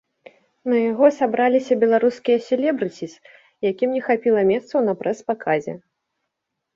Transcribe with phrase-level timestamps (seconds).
[0.71, 3.13] На яго сабраліся беларускія селебрыціз,
[3.71, 5.77] якім не хапіла месцаў на прэс-паказе.